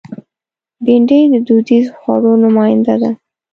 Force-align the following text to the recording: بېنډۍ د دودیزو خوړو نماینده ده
بېنډۍ 0.85 1.21
د 1.33 1.35
دودیزو 1.47 1.93
خوړو 1.99 2.31
نماینده 2.43 2.95
ده 3.01 3.11